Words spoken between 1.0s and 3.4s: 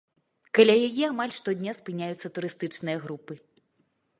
амаль штодня спыняюцца турыстычныя групы.